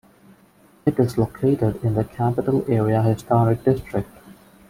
It 0.83 0.97
is 0.97 1.19
located 1.19 1.75
in 1.83 1.93
the 1.93 2.03
Capitol 2.03 2.65
Area 2.67 3.03
Historic 3.03 3.63
District. 3.63 4.09